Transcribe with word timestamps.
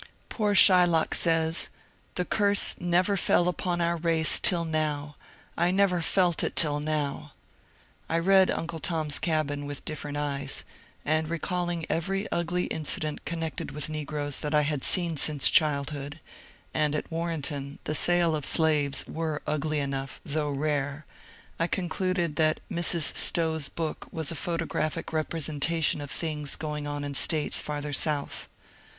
Poor 0.29 0.55
Shylock 0.55 1.13
says:" 1.13 1.69
The 2.15 2.25
curse 2.25 2.75
never 2.79 3.15
fell 3.15 3.47
upon 3.47 3.81
our 3.81 3.97
race 3.97 4.39
till 4.39 4.65
now; 4.65 5.15
I 5.55 5.69
never 5.69 6.01
felt 6.01 6.43
it 6.43 6.55
till 6.55 6.79
now." 6.79 7.33
I 8.09 8.17
read'' 8.17 8.49
Uncle 8.49 8.79
Tom's 8.79 9.19
Cabin" 9.19 9.63
with 9.67 9.85
different 9.85 10.17
eyes; 10.17 10.63
and 11.05 11.29
recalling 11.29 11.85
every 11.87 12.27
ugly 12.31 12.63
incident 12.63 13.25
con 13.25 13.41
nected 13.41 13.69
with 13.69 13.89
negroes 13.89 14.37
that 14.39 14.55
I 14.55 14.61
had 14.63 14.83
seen 14.83 15.17
since 15.17 15.51
childhood,— 15.51 16.19
and 16.73 16.95
at 16.95 17.11
Warrenton 17.11 17.77
the 17.83 17.93
sales 17.93 18.35
of 18.37 18.43
slaves 18.43 19.05
were 19.07 19.43
ugly 19.45 19.77
enough 19.77 20.19
though 20.25 20.49
rare,— 20.49 21.05
I 21.59 21.67
concluded 21.67 22.37
that 22.37 22.59
Mrs. 22.71 23.15
Stowe's 23.15 23.69
book 23.69 24.07
was 24.11 24.31
a 24.31 24.33
photograpliic 24.33 25.13
representation 25.13 26.01
of 26.01 26.09
things 26.09 26.55
going 26.55 26.87
on 26.87 27.03
in 27.03 27.13
States 27.13 27.61
farther 27.61 27.93
south. 27.93 28.49